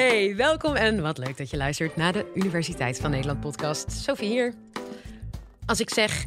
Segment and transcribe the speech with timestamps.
[0.00, 3.92] Hey, welkom en wat leuk dat je luistert naar de Universiteit van Nederland podcast.
[3.92, 4.54] Sophie hier.
[5.66, 6.24] Als ik zeg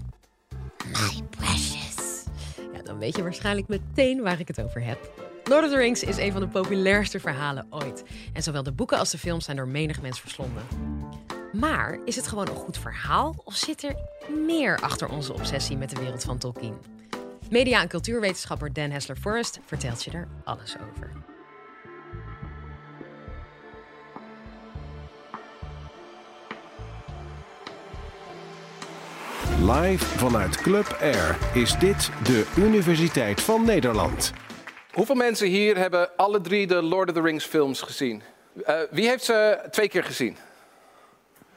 [0.86, 2.24] my precious,
[2.84, 5.12] dan weet je waarschijnlijk meteen waar ik het over heb.
[5.44, 8.04] Lord of the Rings is een van de populairste verhalen ooit.
[8.34, 10.64] En zowel de boeken als de films zijn door menig mens verslonden.
[11.52, 13.96] Maar is het gewoon een goed verhaal of zit er
[14.46, 16.78] meer achter onze obsessie met de wereld van Tolkien?
[17.50, 21.33] Media- en cultuurwetenschapper Dan Hessler Forrest vertelt je er alles over.
[29.72, 34.34] Live vanuit Club Air is dit de Universiteit van Nederland.
[34.92, 38.22] Hoeveel mensen hier hebben alle drie de Lord of the Rings films gezien?
[38.68, 40.38] Uh, wie heeft ze twee keer gezien?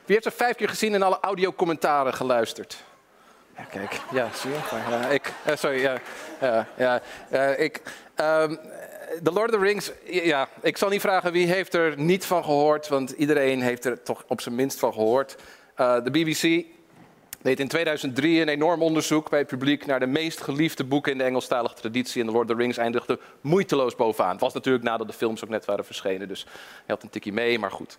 [0.04, 2.84] Wie heeft ze vijf keer gezien en alle audiocommentaren geluisterd?
[3.56, 4.56] Ja, kijk, ja, zie je?
[4.90, 6.00] Ja, ik, uh, sorry, ja,
[6.76, 7.00] ja,
[7.56, 7.82] ik.
[8.16, 8.58] Um,
[9.22, 12.44] The Lord of the Rings, ja, ik zal niet vragen wie heeft er niet van
[12.44, 15.36] gehoord, want iedereen heeft er toch op zijn minst van gehoord.
[15.76, 16.64] de BBC
[17.42, 21.18] deed in 2003 een enorm onderzoek bij het publiek naar de meest geliefde boeken in
[21.18, 22.20] de Engelstalige traditie.
[22.20, 24.30] En The Lord of the Rings eindigde moeiteloos bovenaan.
[24.30, 27.32] Het was natuurlijk nadat de films ook net waren verschenen, dus hij had een tikje
[27.32, 27.98] mee, maar goed.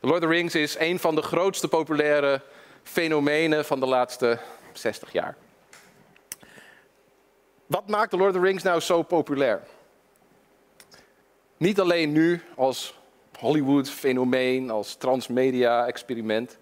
[0.00, 2.40] The Lord of the Rings is een van de grootste populaire
[2.82, 4.38] fenomenen van de laatste
[4.72, 5.36] 60 jaar.
[7.66, 9.62] Wat maakt The Lord of the Rings nou zo populair?
[11.56, 12.94] Niet alleen nu als
[13.38, 16.58] Hollywood-fenomeen, als transmedia-experiment.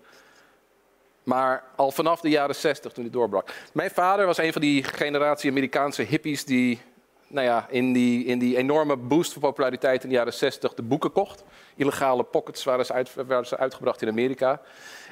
[1.26, 3.48] Maar al vanaf de jaren 60 toen hij doorbrak.
[3.72, 6.80] Mijn vader was een van die generatie Amerikaanse hippies die
[7.26, 10.82] nou ja, in, die, in die enorme boost van populariteit in de jaren 60 de
[10.82, 11.44] boeken kocht.
[11.76, 13.10] Illegale pockets waren ze, uit,
[13.42, 14.60] ze uitgebracht in Amerika.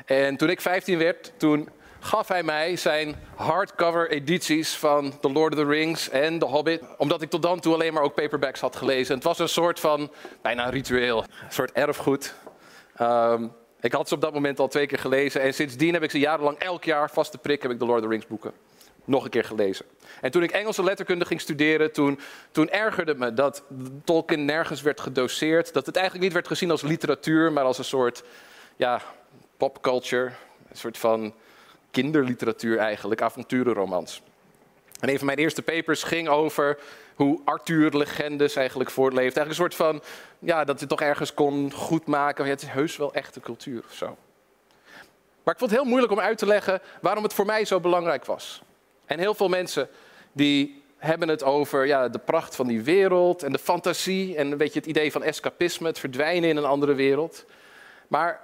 [0.06, 1.68] En toen ik 15 werd, toen
[2.00, 6.82] gaf hij mij zijn hardcover edities van The Lord of the Rings en The Hobbit.
[6.96, 9.14] Omdat ik tot dan toe alleen maar ook paperbacks had gelezen.
[9.14, 12.34] Het was een soort van, bijna ritueel, een soort erfgoed.
[13.00, 13.52] Um,
[13.84, 16.18] ik had ze op dat moment al twee keer gelezen en sindsdien heb ik ze
[16.18, 18.52] jarenlang elk jaar vast te prik heb ik de Lord of the Rings boeken
[19.04, 19.86] nog een keer gelezen.
[20.20, 22.18] En toen ik Engelse letterkunde ging studeren, toen,
[22.50, 23.62] toen ergerde me dat
[24.04, 25.72] Tolkien nergens werd gedoseerd.
[25.72, 28.24] Dat het eigenlijk niet werd gezien als literatuur, maar als een soort
[28.76, 29.00] ja,
[29.56, 30.32] popculture.
[30.70, 31.34] Een soort van
[31.90, 34.22] kinderliteratuur eigenlijk, avonturenromans.
[35.04, 36.78] En een van mijn eerste papers ging over
[37.14, 39.36] hoe Arthur-legendes eigenlijk voortleeft.
[39.36, 40.02] Eigenlijk een soort van,
[40.38, 42.46] ja, dat hij toch ergens kon goedmaken.
[42.46, 44.16] Het is heus wel echte cultuur of zo.
[45.42, 47.80] Maar ik vond het heel moeilijk om uit te leggen waarom het voor mij zo
[47.80, 48.62] belangrijk was.
[49.06, 49.88] En heel veel mensen
[50.32, 54.58] die hebben het over ja, de pracht van die wereld en de fantasie en een
[54.58, 57.44] beetje het idee van escapisme, het verdwijnen in een andere wereld.
[58.08, 58.40] Maar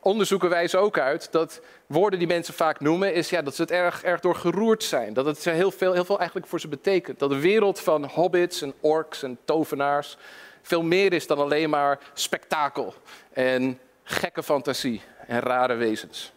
[0.00, 3.70] onderzoeken wijzen ook uit dat woorden die mensen vaak noemen, is ja, dat ze het
[3.70, 5.12] erg, erg door geroerd zijn.
[5.12, 7.18] Dat het heel veel, heel veel eigenlijk voor ze betekent.
[7.18, 10.16] Dat de wereld van hobbits en orks en tovenaars
[10.62, 12.94] veel meer is dan alleen maar spektakel
[13.32, 16.32] en gekke fantasie en rare wezens.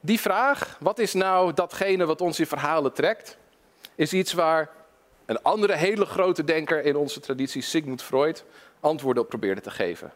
[0.00, 3.36] Die vraag, wat is nou datgene wat ons in verhalen trekt,
[3.94, 4.70] is iets waar
[5.26, 8.44] een andere hele grote denker in onze traditie, Sigmund Freud,
[8.80, 10.12] antwoorden op probeerde te geven.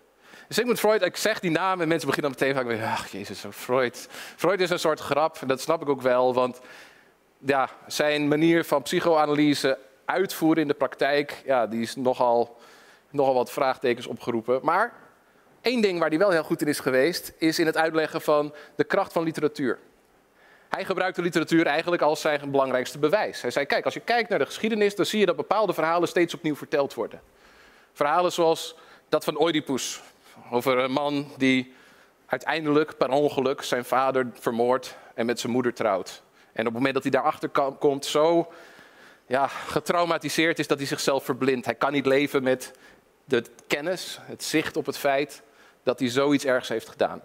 [0.49, 3.45] Sigmund Freud, ik zeg die naam en mensen beginnen dan meteen vaak weer, ach jezus,
[3.51, 4.09] Freud.
[4.37, 6.61] Freud is een soort grap, en dat snap ik ook wel, want
[7.39, 12.57] ja, zijn manier van psychoanalyse uitvoeren in de praktijk, ja, die is nogal,
[13.11, 14.61] nogal wat vraagtekens opgeroepen.
[14.63, 14.93] Maar
[15.61, 18.55] één ding waar hij wel heel goed in is geweest, is in het uitleggen van
[18.75, 19.79] de kracht van literatuur.
[20.69, 23.41] Hij gebruikte literatuur eigenlijk als zijn belangrijkste bewijs.
[23.41, 26.09] Hij zei, kijk, als je kijkt naar de geschiedenis, dan zie je dat bepaalde verhalen
[26.09, 27.21] steeds opnieuw verteld worden.
[27.93, 28.77] Verhalen zoals
[29.09, 30.03] dat van Oedipus,
[30.51, 31.75] over een man die
[32.27, 36.23] uiteindelijk per ongeluk zijn vader vermoordt en met zijn moeder trouwt.
[36.53, 37.49] En op het moment dat hij daarachter
[37.79, 38.53] komt, zo
[39.27, 41.67] ja, getraumatiseerd is dat hij zichzelf verblindt.
[41.67, 42.73] Hij kan niet leven met
[43.25, 45.43] de kennis, het zicht op het feit
[45.83, 47.23] dat hij zoiets ergs heeft gedaan.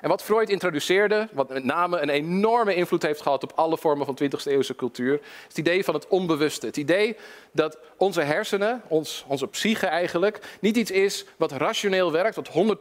[0.00, 4.06] En wat Freud introduceerde, wat met name een enorme invloed heeft gehad op alle vormen
[4.06, 6.66] van 20e eeuwse cultuur, is het idee van het onbewuste.
[6.66, 7.16] Het idee
[7.52, 12.78] dat onze hersenen, ons, onze psyche eigenlijk, niet iets is wat rationeel werkt, wat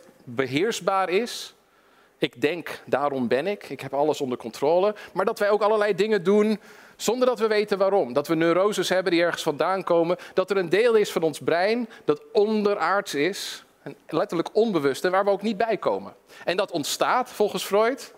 [0.24, 1.54] beheersbaar is.
[2.18, 4.94] Ik denk, daarom ben ik, ik heb alles onder controle.
[5.12, 6.60] Maar dat wij ook allerlei dingen doen
[6.96, 8.12] zonder dat we weten waarom.
[8.12, 10.16] Dat we neuroses hebben die ergens vandaan komen.
[10.34, 13.64] Dat er een deel is van ons brein dat onderaards is,
[14.08, 16.14] letterlijk onbewust en waar we ook niet bij komen.
[16.44, 18.14] En dat ontstaat volgens Freud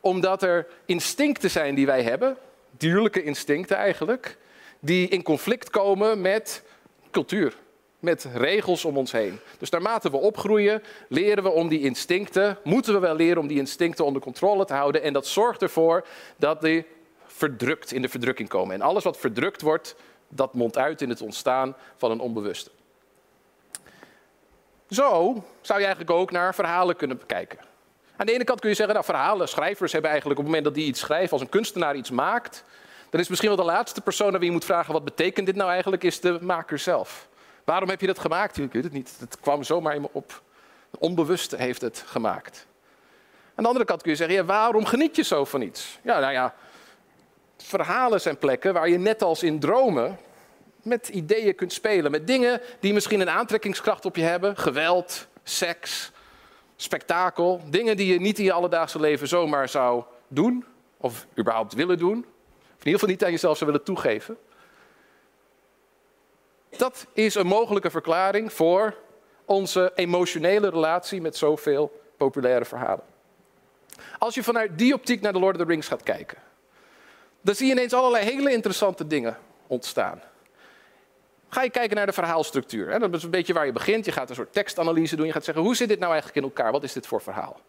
[0.00, 2.36] omdat er instincten zijn die wij hebben,
[2.70, 4.38] dierlijke instincten eigenlijk,
[4.80, 6.62] die in conflict komen met
[7.10, 7.56] cultuur,
[7.98, 9.38] met regels om ons heen.
[9.58, 13.58] Dus naarmate we opgroeien, leren we om die instincten, moeten we wel leren om die
[13.58, 15.02] instincten onder controle te houden.
[15.02, 16.06] En dat zorgt ervoor
[16.36, 16.86] dat die
[17.26, 18.74] verdrukt in de verdrukking komen.
[18.74, 19.96] En alles wat verdrukt wordt,
[20.28, 22.70] dat mondt uit in het ontstaan van een onbewuste.
[24.90, 27.58] Zo zou je eigenlijk ook naar verhalen kunnen bekijken.
[28.16, 30.74] Aan de ene kant kun je zeggen, nou verhalen, schrijvers hebben eigenlijk op het moment
[30.74, 32.64] dat die iets schrijven, als een kunstenaar iets maakt,
[33.10, 35.56] dan is misschien wel de laatste persoon aan wie je moet vragen, wat betekent dit
[35.56, 37.28] nou eigenlijk, is de maker zelf.
[37.64, 38.58] Waarom heb je dat gemaakt?
[38.58, 39.16] Ik weet het niet.
[39.18, 40.42] Het kwam zomaar in me op.
[40.90, 42.66] De onbewuste heeft het gemaakt.
[43.54, 45.98] Aan de andere kant kun je zeggen, ja, waarom geniet je zo van iets?
[46.02, 46.54] Ja, nou ja,
[47.56, 50.18] verhalen zijn plekken waar je net als in dromen
[50.84, 52.10] met ideeën kunt spelen.
[52.10, 54.56] Met dingen die misschien een aantrekkingskracht op je hebben.
[54.56, 56.12] Geweld, seks,
[56.76, 57.60] spektakel.
[57.66, 60.64] Dingen die je niet in je alledaagse leven zomaar zou doen.
[60.96, 62.18] Of überhaupt willen doen.
[62.18, 64.36] Of in ieder geval niet aan jezelf zou willen toegeven.
[66.76, 68.94] Dat is een mogelijke verklaring voor
[69.44, 73.04] onze emotionele relatie met zoveel populaire verhalen.
[74.18, 76.38] Als je vanuit die optiek naar de Lord of the Rings gaat kijken,
[77.40, 80.22] dan zie je ineens allerlei hele interessante dingen ontstaan.
[81.48, 82.98] Ga je kijken naar de verhaalstructuur.
[82.98, 84.04] Dat is een beetje waar je begint.
[84.04, 85.26] Je gaat een soort tekstanalyse doen.
[85.26, 86.72] Je gaat zeggen, hoe zit dit nou eigenlijk in elkaar?
[86.72, 87.60] Wat is dit voor verhaal?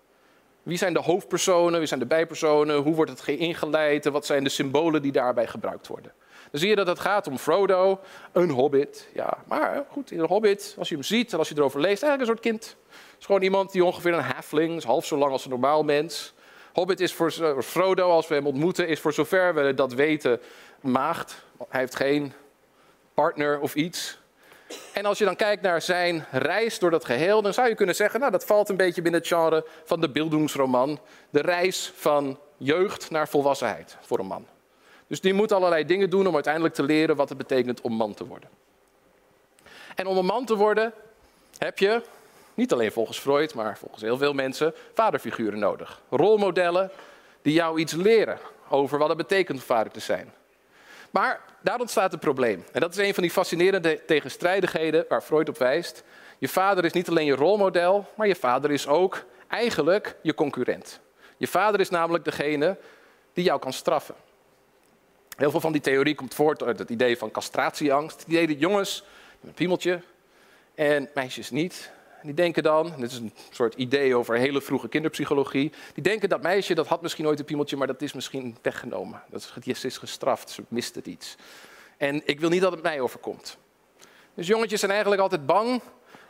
[0.63, 1.79] Wie zijn de hoofdpersonen?
[1.79, 2.75] Wie zijn de bijpersonen?
[2.75, 4.05] Hoe wordt het ingeleid?
[4.05, 6.11] En wat zijn de symbolen die daarbij gebruikt worden?
[6.51, 7.99] Dan zie je dat het gaat om Frodo,
[8.31, 9.07] een hobbit.
[9.13, 12.03] Ja, maar goed, in een hobbit, als je hem ziet en als je erover leest,
[12.03, 12.77] eigenlijk een soort kind.
[12.89, 15.83] Het is gewoon iemand die ongeveer een halfling is, half zo lang als een normaal
[15.83, 16.33] mens.
[16.73, 20.39] Hobbit is voor Frodo, als we hem ontmoeten, is voor zover we dat weten,
[20.81, 21.45] maagd.
[21.69, 22.33] Hij heeft geen
[23.15, 24.17] partner of iets.
[24.93, 27.95] En als je dan kijkt naar zijn reis door dat geheel, dan zou je kunnen
[27.95, 30.99] zeggen, nou dat valt een beetje binnen het genre van de beeldingsroman.
[31.29, 34.45] De reis van jeugd naar volwassenheid voor een man.
[35.07, 38.13] Dus die moet allerlei dingen doen om uiteindelijk te leren wat het betekent om man
[38.13, 38.49] te worden.
[39.95, 40.93] En om een man te worden
[41.57, 42.01] heb je,
[42.53, 46.01] niet alleen volgens Freud, maar volgens heel veel mensen, vaderfiguren nodig.
[46.09, 46.91] Rolmodellen
[47.41, 48.39] die jou iets leren
[48.69, 50.33] over wat het betekent om vader te zijn.
[51.15, 52.63] Maar daar ontstaat een probleem.
[52.71, 56.03] En dat is een van die fascinerende tegenstrijdigheden waar Freud op wijst.
[56.37, 60.99] Je vader is niet alleen je rolmodel, maar je vader is ook eigenlijk je concurrent.
[61.37, 62.77] Je vader is namelijk degene
[63.33, 64.15] die jou kan straffen.
[65.37, 68.19] Heel veel van die theorie komt voort uit het idee van castratieangst.
[68.19, 69.03] Het idee dat jongens,
[69.43, 70.01] een piemeltje,
[70.73, 71.91] en meisjes niet.
[72.25, 75.71] Die denken dan, dit is een soort idee over hele vroege kinderpsychologie.
[75.93, 79.23] Die denken dat meisje, dat had misschien ooit een piemeltje, maar dat is misschien weggenomen.
[79.29, 81.35] Dat is, is gestraft, ze mist het iets.
[81.97, 83.57] En ik wil niet dat het mij overkomt.
[84.33, 85.81] Dus jongetjes zijn eigenlijk altijd bang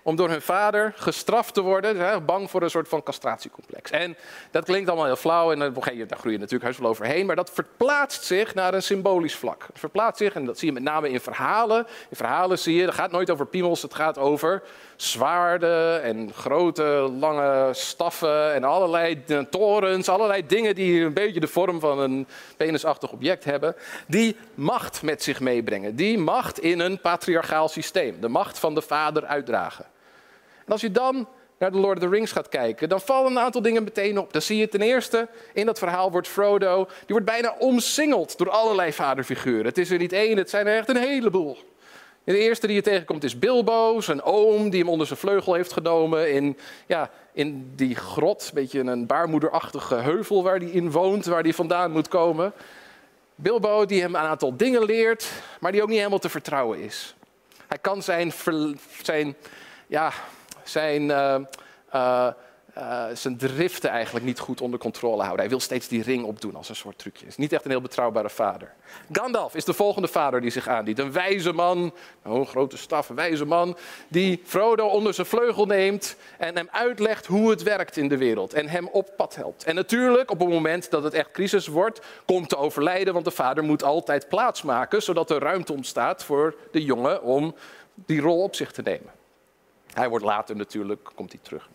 [0.08, 1.98] om door hun vader gestraft te worden.
[1.98, 3.92] Hè, bang voor een soort van castratiecomplex.
[3.92, 4.18] En
[4.52, 5.72] dat klinkt allemaal heel flauw en daar
[6.18, 7.26] groei je natuurlijk heus wel overheen.
[7.26, 9.64] Maar dat verplaatst zich naar een symbolisch vlak.
[9.68, 11.88] Het verplaatst zich, en dat zie je met name in verhalen.
[12.10, 14.64] In verhalen zie je, het gaat nooit over piemels, het gaat over
[14.96, 16.84] zwaarden en grote
[17.20, 20.10] lange staffen en allerlei torens.
[20.10, 23.76] Allerlei dingen die een beetje de vorm van een penisachtig object hebben.
[24.08, 25.96] Die macht met zich meebrengen.
[25.96, 28.22] Die macht in een patriarchaal systeem.
[28.22, 29.94] De macht van de vader uitdragen.
[30.66, 31.28] En als je dan
[31.58, 34.34] naar de Lord of the Rings gaat kijken, dan vallen een aantal dingen meteen op.
[34.34, 38.50] Dan zie je ten eerste, in dat verhaal wordt Frodo, die wordt bijna omsingeld door
[38.50, 39.66] allerlei vaderfiguren.
[39.66, 41.58] Het is er niet één, het zijn er echt een heleboel.
[42.24, 45.74] De eerste die je tegenkomt is Bilbo, zijn oom, die hem onder zijn vleugel heeft
[45.74, 46.58] genomen in,
[46.88, 51.54] ja, in die grot, een beetje een baarmoederachtige heuvel waar hij in woont, waar hij
[51.54, 52.54] vandaan moet komen.
[53.36, 57.16] Bilbo die hem een aantal dingen leert, maar die ook niet helemaal te vertrouwen is.
[57.68, 58.34] Hij kan zijn,
[59.04, 59.36] zijn
[59.88, 60.12] ja,
[60.70, 62.28] zijn, uh,
[62.78, 65.40] uh, zijn driften eigenlijk niet goed onder controle houden.
[65.40, 67.26] Hij wil steeds die ring opdoen als een soort trucje.
[67.26, 68.74] Is niet echt een heel betrouwbare vader.
[69.12, 71.00] Gandalf is de volgende vader die zich aandient.
[71.00, 71.94] Een wijze man,
[72.26, 77.26] oh, een grote staf, wijze man, die Frodo onder zijn vleugel neemt en hem uitlegt
[77.26, 78.54] hoe het werkt in de wereld.
[78.54, 79.64] En hem op pad helpt.
[79.64, 83.32] En natuurlijk, op het moment dat het echt crisis wordt, komt te overlijden, want de
[83.32, 87.56] vader moet altijd plaatsmaken, zodat er ruimte ontstaat voor de jongen om
[87.96, 89.15] die rol op zich te nemen.
[89.96, 91.70] Hij wordt later natuurlijk, komt hij terug.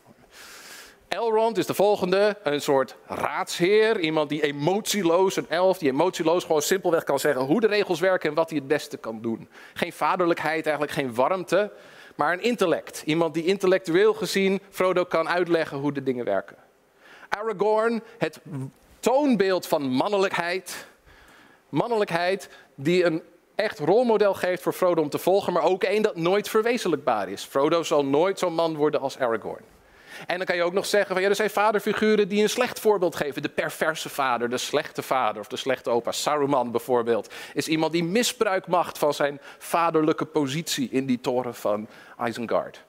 [1.09, 4.01] Elrond is de volgende, een soort raadsheer.
[4.01, 8.29] Iemand die emotieloos, een elf, die emotieloos gewoon simpelweg kan zeggen hoe de regels werken
[8.29, 9.49] en wat hij het beste kan doen.
[9.75, 11.73] Geen vaderlijkheid, eigenlijk geen warmte,
[12.15, 13.03] maar een intellect.
[13.05, 16.57] Iemand die intellectueel gezien Frodo kan uitleggen hoe de dingen werken.
[17.29, 18.41] Aragorn, het
[19.01, 20.87] toonbeeld van mannelijkheid.
[21.69, 23.23] Mannelijkheid die een
[23.61, 27.45] echt rolmodel geeft voor Frodo om te volgen, maar ook één dat nooit verwezenlijkbaar is.
[27.45, 29.65] Frodo zal nooit zo'n man worden als Aragorn.
[30.27, 32.81] En dan kan je ook nog zeggen, van, ja, er zijn vaderfiguren die een slecht
[32.81, 33.43] voorbeeld geven.
[33.43, 36.13] De perverse vader, de slechte vader of de slechte opa.
[36.13, 41.89] Saruman bijvoorbeeld is iemand die misbruik maakt van zijn vaderlijke positie in die toren van
[42.27, 42.85] Isengard.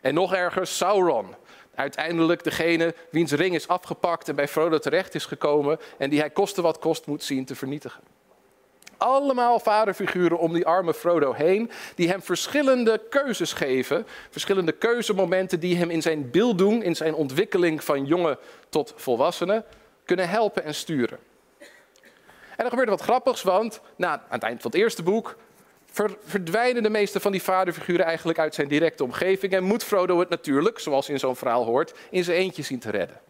[0.00, 1.34] En nog erger, Sauron.
[1.74, 6.30] Uiteindelijk degene wiens ring is afgepakt en bij Frodo terecht is gekomen en die hij
[6.30, 8.00] koste wat kost moet zien te vernietigen.
[9.00, 15.76] Allemaal vaderfiguren om die arme Frodo heen, die hem verschillende keuzes geven, verschillende keuzemomenten die
[15.76, 18.38] hem in zijn beeld doen, in zijn ontwikkeling van jongen
[18.68, 19.64] tot volwassene,
[20.04, 21.18] kunnen helpen en sturen.
[22.56, 25.36] En er gebeurt wat grappigs, want na, aan het eind van het eerste boek
[26.24, 30.28] verdwijnen de meeste van die vaderfiguren eigenlijk uit zijn directe omgeving en moet Frodo het
[30.28, 33.20] natuurlijk, zoals in zo'n verhaal hoort, in zijn eentje zien te redden.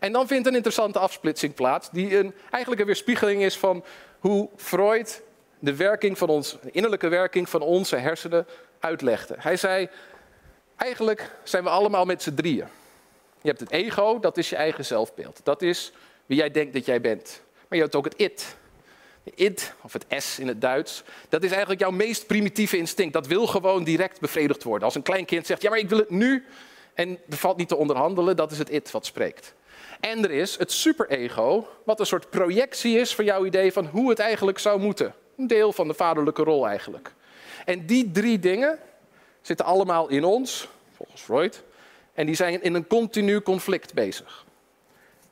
[0.00, 3.84] En dan vindt een interessante afsplitsing plaats, die een, eigenlijk een weerspiegeling is van
[4.18, 5.22] hoe Freud
[5.58, 8.46] de werking van ons, de innerlijke werking van onze hersenen
[8.80, 9.34] uitlegde.
[9.38, 9.88] Hij zei,
[10.76, 12.66] eigenlijk zijn we allemaal met z'n drieën.
[13.42, 15.40] Je hebt het ego, dat is je eigen zelfbeeld.
[15.42, 15.92] Dat is
[16.26, 17.42] wie jij denkt dat jij bent.
[17.68, 18.56] Maar je hebt ook het it.
[19.24, 23.12] Het it, of het S in het Duits, dat is eigenlijk jouw meest primitieve instinct.
[23.12, 24.84] Dat wil gewoon direct bevredigd worden.
[24.84, 26.46] Als een klein kind zegt, ja maar ik wil het nu,
[26.94, 29.54] en er valt niet te onderhandelen, dat is het it wat spreekt.
[30.00, 34.08] En er is het superego, wat een soort projectie is van jouw idee van hoe
[34.10, 35.14] het eigenlijk zou moeten.
[35.36, 37.12] Een deel van de vaderlijke rol eigenlijk.
[37.64, 38.78] En die drie dingen
[39.40, 41.62] zitten allemaal in ons, volgens Freud,
[42.14, 44.46] en die zijn in een continu conflict bezig.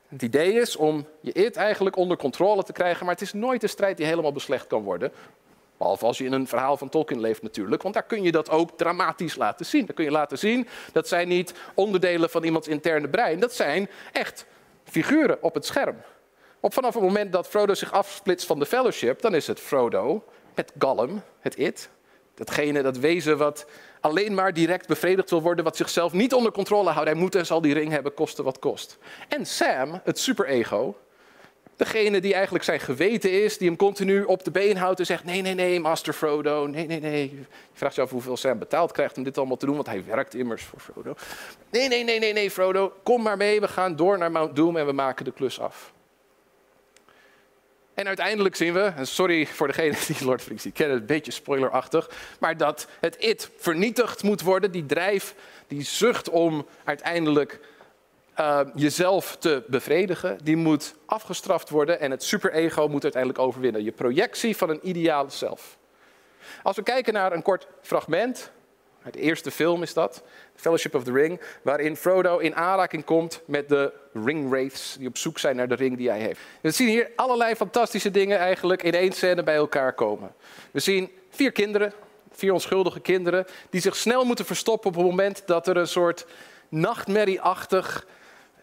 [0.07, 3.63] Het idee is om je it eigenlijk onder controle te krijgen, maar het is nooit
[3.63, 5.11] een strijd die helemaal beslecht kan worden.
[5.77, 8.49] Behalve als je in een verhaal van Tolkien leeft natuurlijk, want daar kun je dat
[8.49, 9.85] ook dramatisch laten zien.
[9.85, 13.89] Dan kun je laten zien dat zijn niet onderdelen van iemands interne brein, dat zijn
[14.11, 14.45] echt
[14.89, 15.95] figuren op het scherm.
[16.59, 20.23] Op vanaf het moment dat Frodo zich afsplitst van de Fellowship, dan is het Frodo
[20.55, 21.89] met Gollum, het it.
[22.35, 23.65] Datgene, dat wezen wat
[24.01, 27.09] alleen maar direct bevredigd wil worden, wat zichzelf niet onder controle houdt.
[27.09, 28.97] Hij moet en zal die ring hebben, koste wat kost.
[29.27, 30.97] En Sam, het superego,
[31.77, 35.23] degene die eigenlijk zijn geweten is, die hem continu op de been houdt en zegt:
[35.23, 37.21] Nee, nee, nee, Master Frodo, nee, nee, nee.
[37.21, 40.05] Je vraagt je af hoeveel Sam betaald krijgt om dit allemaal te doen, want hij
[40.05, 41.15] werkt immers voor Frodo.
[41.69, 44.77] Nee, nee, nee, nee, nee, Frodo, kom maar mee, we gaan door naar Mount Doom
[44.77, 45.91] en we maken de klus af.
[47.93, 51.31] En uiteindelijk zien we, en sorry voor degene die Lord of die kennen, een beetje
[51.31, 55.35] spoilerachtig, maar dat het it vernietigd moet worden, die drijf,
[55.67, 57.59] die zucht om uiteindelijk
[58.39, 63.83] uh, jezelf te bevredigen, die moet afgestraft worden en het superego moet uiteindelijk overwinnen.
[63.83, 65.77] Je projectie van een ideale zelf.
[66.63, 68.51] Als we kijken naar een kort fragment,
[69.11, 70.23] de eerste film is dat,
[70.55, 75.39] Fellowship of the Ring, waarin Frodo in aanraking komt met de ringwraiths die op zoek
[75.39, 76.39] zijn naar de ring die hij heeft.
[76.61, 80.33] We zien hier allerlei fantastische dingen eigenlijk in één scène bij elkaar komen.
[80.71, 81.93] We zien vier kinderen,
[82.31, 86.25] vier onschuldige kinderen, die zich snel moeten verstoppen op het moment dat er een soort
[86.69, 88.05] nachtmerrieachtig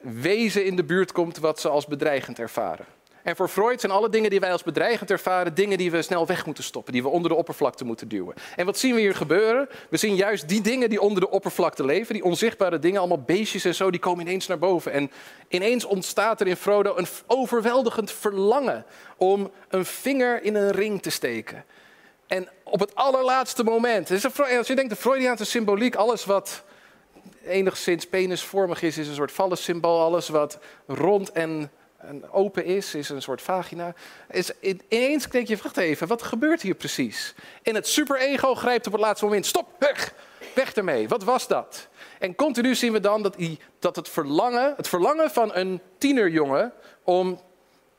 [0.04, 2.86] wezen in de buurt komt wat ze als bedreigend ervaren.
[3.24, 6.26] En voor Freud zijn alle dingen die wij als bedreigend ervaren, dingen die we snel
[6.26, 8.34] weg moeten stoppen, die we onder de oppervlakte moeten duwen.
[8.56, 9.68] En wat zien we hier gebeuren?
[9.90, 13.64] We zien juist die dingen die onder de oppervlakte leven, die onzichtbare dingen, allemaal beestjes
[13.64, 14.92] en zo, die komen ineens naar boven.
[14.92, 15.10] En
[15.48, 18.84] ineens ontstaat er in Frodo een overweldigend verlangen
[19.16, 21.64] om een vinger in een ring te steken.
[22.26, 24.10] En op het allerlaatste moment,
[24.56, 26.64] als je denkt de Freudiaanse symboliek, alles wat
[27.46, 30.00] enigszins penisvormig is, is een soort vallensymbool.
[30.00, 31.70] Alles wat rond en,
[32.30, 33.94] open is, is een soort vagina.
[34.30, 37.34] Is, ineens denk je, wacht even, wat gebeurt hier precies?
[37.62, 40.14] En het superego grijpt op het laatste moment, stop, weg,
[40.54, 41.08] weg ermee.
[41.08, 41.88] Wat was dat?
[42.18, 43.36] En continu zien we dan dat,
[43.78, 46.72] dat het, verlangen, het verlangen van een tienerjongen
[47.02, 47.40] om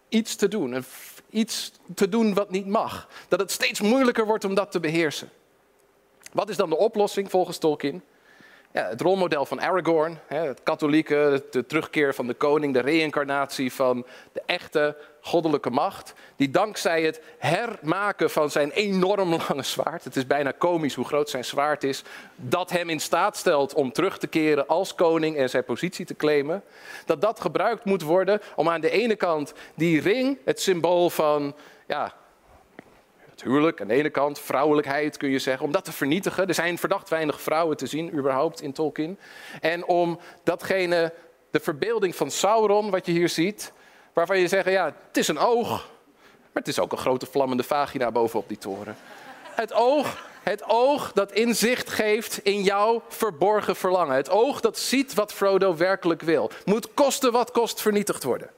[0.10, 0.86] iets te doen,
[1.30, 5.30] iets te doen wat niet mag, dat het steeds moeilijker wordt om dat te beheersen.
[6.32, 8.04] Wat is dan de oplossing volgens Tolkien?
[8.76, 14.06] Ja, het rolmodel van Aragorn, het katholieke, de terugkeer van de koning, de reïncarnatie van
[14.32, 20.28] de echte goddelijke macht, die dankzij het hermaken van zijn enorm lange zwaard, het is
[20.28, 22.04] bijna komisch hoe groot zijn zwaard is,
[22.36, 26.16] dat hem in staat stelt om terug te keren als koning en zijn positie te
[26.16, 26.64] claimen,
[27.06, 31.56] dat dat gebruikt moet worden om aan de ene kant die ring, het symbool van
[31.88, 32.14] ja,
[33.36, 36.48] het huwelijk aan de ene kant, vrouwelijkheid kun je zeggen, om dat te vernietigen.
[36.48, 39.20] Er zijn verdacht weinig vrouwen te zien überhaupt in Tolkien.
[39.62, 41.14] En om datgene,
[41.52, 43.74] de verbeelding van Sauron, wat je hier ziet,
[44.14, 45.70] waarvan je zegt, ja, het is een oog,
[46.40, 48.98] maar het is ook een grote vlammende vagina bovenop die toren.
[49.44, 54.16] Het oog, het oog dat inzicht geeft in jouw verborgen verlangen.
[54.16, 56.52] Het oog dat ziet wat Frodo werkelijk wil.
[56.66, 58.50] Moet kosten wat kost vernietigd worden.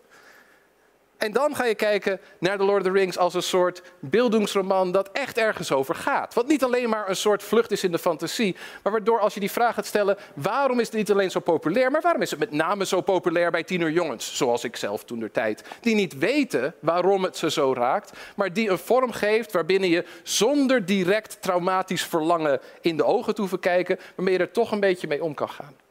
[1.17, 4.91] En dan ga je kijken naar The Lord of the Rings als een soort beeldingsroman
[4.91, 6.33] dat echt ergens over gaat.
[6.33, 9.39] Wat niet alleen maar een soort vlucht is in de fantasie, maar waardoor als je
[9.39, 12.39] die vraag gaat stellen, waarom is het niet alleen zo populair, maar waarom is het
[12.39, 16.73] met name zo populair bij tienerjongens, zoals ik zelf toen de tijd, die niet weten
[16.79, 22.03] waarom het ze zo raakt, maar die een vorm geeft waarbinnen je zonder direct traumatisch
[22.03, 25.33] verlangen in de ogen te hoeven kijken, waarmee je er toch een beetje mee om
[25.33, 25.86] kan gaan.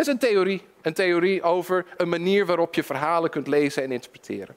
[0.00, 0.62] Dat is een theorie.
[0.82, 4.56] Een theorie over een manier waarop je verhalen kunt lezen en interpreteren.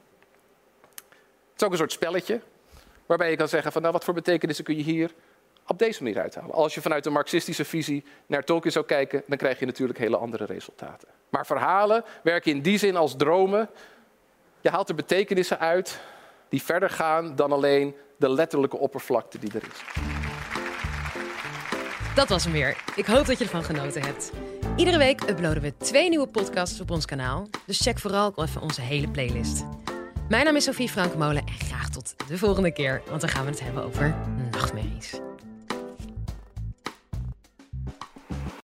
[0.96, 2.42] Het is ook een soort spelletje.
[3.06, 5.12] waarbij je kan zeggen van nou, wat voor betekenissen kun je hier
[5.68, 6.52] op deze manier uithalen.
[6.56, 10.18] Als je vanuit een marxistische visie naar Tolkien zou kijken, dan krijg je natuurlijk hele
[10.18, 11.08] andere resultaten.
[11.30, 13.70] Maar verhalen werken in die zin als dromen.
[14.62, 16.00] Je haalt er betekenissen uit
[16.50, 20.04] die verder gaan dan alleen de letterlijke oppervlakte die er is.
[22.16, 22.84] Dat was hem weer.
[22.96, 24.32] Ik hoop dat je ervan genoten hebt.
[24.76, 27.48] Iedere week uploaden we twee nieuwe podcasts op ons kanaal.
[27.66, 29.66] Dus check vooral even onze hele playlist.
[30.30, 33.50] Mijn naam is Sophie Frankmolen en graag tot de volgende keer, want dan gaan we
[33.50, 34.16] het hebben over
[34.52, 35.20] nachtmerries.